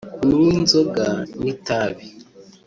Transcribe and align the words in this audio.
kunywa 0.19 0.51
inzoga 0.61 1.05
n’itabi 1.41 2.05